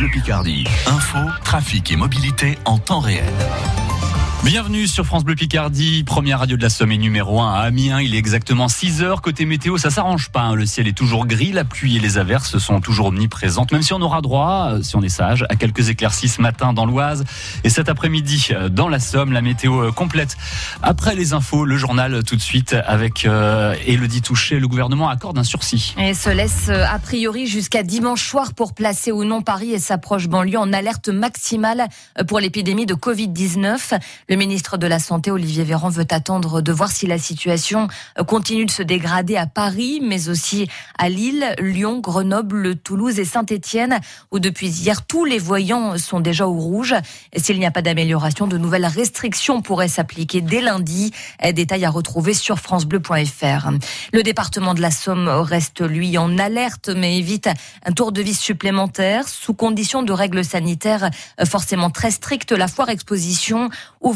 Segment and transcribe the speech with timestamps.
[0.00, 3.32] Le Picardie, info, trafic et mobilité en temps réel.
[4.44, 8.02] Bienvenue sur France Bleu Picardie, première radio de la Somme et numéro 1 à Amiens.
[8.02, 9.22] Il est exactement 6 heures.
[9.22, 10.42] Côté météo, ça s'arrange pas.
[10.42, 10.54] hein.
[10.54, 13.94] Le ciel est toujours gris, la pluie et les averses sont toujours omniprésentes, même si
[13.94, 17.24] on aura droit, euh, si on est sage, à quelques éclaircies ce matin dans l'Oise
[17.64, 19.32] et cet après-midi euh, dans la Somme.
[19.32, 20.36] La météo euh, complète.
[20.82, 24.60] Après les infos, le journal tout de suite avec euh, Elodie Touché.
[24.60, 25.94] Le gouvernement accorde un sursis.
[25.98, 29.96] Et se laisse a priori jusqu'à dimanche soir pour placer ou non Paris et sa
[29.96, 31.86] proche banlieue en alerte maximale
[32.28, 33.98] pour l'épidémie de Covid-19.
[34.34, 37.86] Le ministre de la Santé, Olivier Véran, veut attendre de voir si la situation
[38.18, 43.24] euh, continue de se dégrader à Paris, mais aussi à Lille, Lyon, Grenoble, Toulouse et
[43.24, 44.00] Saint-Étienne,
[44.32, 46.96] où depuis hier, tous les voyants sont déjà au rouge.
[47.36, 51.12] S'il n'y a pas d'amélioration, de nouvelles restrictions pourraient s'appliquer dès lundi.
[51.54, 53.70] Détail à retrouver sur francebleu.fr.
[54.12, 57.48] Le département de la Somme reste, lui, en alerte, mais évite
[57.86, 59.28] un tour de vis supplémentaire.
[59.28, 61.08] Sous condition de règles sanitaires
[61.40, 63.70] euh, forcément très strictes, la foire exposition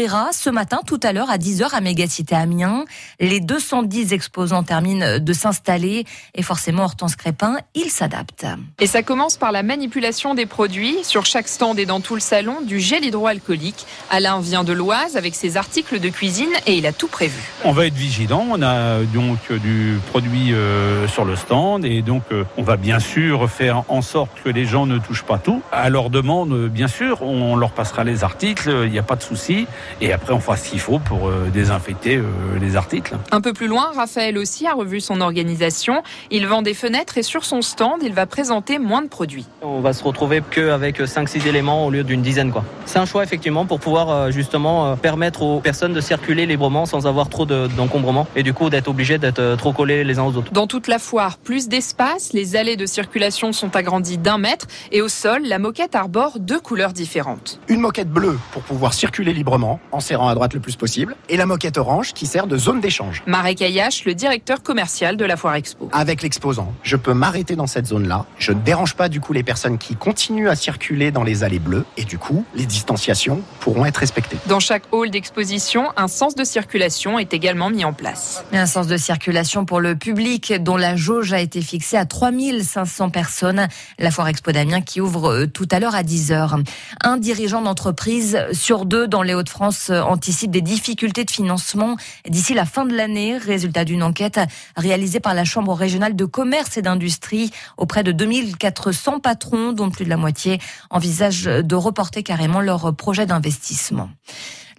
[0.00, 2.86] ouvrira ce matin, tout à l'heure, à 10h à Mégacité Amiens.
[3.18, 8.46] Les 210 exposants terminent de s'installer et forcément, Hortense Crépin, il s'adapte.
[8.78, 10.96] Et ça commence par la manipulation des produits.
[11.02, 13.84] Sur chaque stand et dans tout le salon, du gel hydroalcoolique.
[14.08, 17.38] Alain vient de l'Oise avec ses articles de cuisine et il a tout prévu.
[17.64, 18.46] On va être vigilant.
[18.50, 23.00] On a donc du produit euh, sur le stand et donc euh, on va bien
[23.00, 25.60] sûr faire en sorte que les gens ne touchent pas tout.
[25.72, 28.70] À leur demande, bien sûr, on leur passera les articles.
[28.86, 29.66] Il n'y a pas de souci.
[30.00, 32.24] Et après, on fera ce qu'il faut pour euh, désinfecter euh,
[32.60, 33.16] les articles.
[33.30, 36.02] Un peu plus loin, Raphaël aussi a revu son organisation.
[36.30, 39.46] Il vend des fenêtres et sur son stand, il va présenter moins de produits.
[39.62, 42.50] On va se retrouver qu'avec 5-6 éléments au lieu d'une dizaine.
[42.52, 42.64] quoi.
[42.86, 46.86] C'est un choix effectivement pour pouvoir euh, justement euh, permettre aux personnes de circuler librement
[46.86, 50.18] sans avoir trop de- d'encombrement et du coup d'être obligés d'être euh, trop collés les
[50.18, 50.52] uns aux autres.
[50.52, 55.02] Dans toute la foire, plus d'espace, les allées de circulation sont agrandies d'un mètre et
[55.02, 57.60] au sol, la moquette arbore deux couleurs différentes.
[57.68, 61.36] une moquette bleue pour pouvoir circuler librement en serrant à droite le plus possible et
[61.36, 63.22] la moquette orange qui sert de zone d'échange.
[63.26, 65.88] Marek Ayash, le directeur commercial de la foire expo.
[65.92, 68.26] Avec l'exposant, je peux m'arrêter dans cette zone-là.
[68.38, 71.58] Je ne dérange pas du coup les personnes qui continuent à circuler dans les allées
[71.58, 74.38] bleues et du coup, les distanciations pourront être respectées.
[74.46, 78.44] Dans chaque hall d'exposition, un sens de circulation est également mis en place.
[78.52, 83.10] Un sens de circulation pour le public dont la jauge a été fixée à 3500
[83.10, 83.68] personnes.
[83.98, 86.64] La foire Expo d'Amiens qui ouvre euh, tout à l'heure à 10h.
[87.02, 89.59] Un dirigeant d'entreprise sur deux dans les Hauts-de-France
[89.90, 91.96] euh, anticipe des difficultés de financement
[92.28, 93.36] d'ici la fin de l'année.
[93.36, 94.40] Résultat d'une enquête
[94.76, 100.04] réalisée par la Chambre régionale de commerce et d'industrie auprès de 2400 patrons dont plus
[100.04, 100.58] de la moitié
[100.90, 104.10] envisagent de reporter carrément leur projet d'investissement.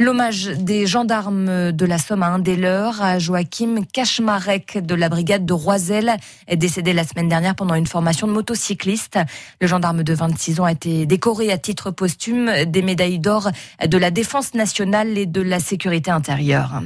[0.01, 5.09] L'hommage des gendarmes de la Somme à un des leurs, à Joachim Kaczmarek de la
[5.09, 6.15] brigade de Roisel,
[6.47, 9.19] est décédé la semaine dernière pendant une formation de motocycliste.
[9.59, 13.51] Le gendarme de 26 ans a été décoré à titre posthume des médailles d'or
[13.85, 16.81] de la défense nationale et de la sécurité intérieure.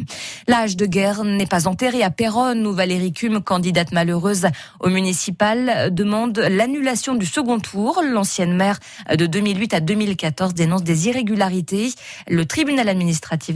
[0.49, 4.47] L'âge de guerre n'est pas enterré à Péronne où Valérie Cum, candidate malheureuse
[4.81, 8.01] au municipal, demande l'annulation du second tour.
[8.03, 8.77] L'ancienne maire
[9.09, 11.93] de 2008 à 2014 dénonce des irrégularités.
[12.27, 13.04] Le tribunal administratif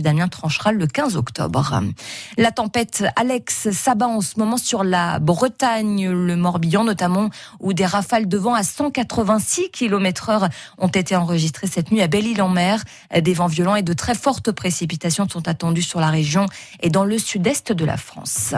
[0.02, 1.82] d'Amiens tranchera le 15 octobre.
[2.38, 7.30] La tempête Alex s'abat en ce moment sur la Bretagne, le Morbihan notamment,
[7.60, 12.08] où des rafales de vent à 186 km heure ont été enregistrées cette nuit à
[12.08, 12.84] Belle-Île-en-Mer.
[13.22, 16.46] Des vents violents et de très fortes précipitations sont attendus sur la région
[16.82, 18.54] et dans le sud-est de la France.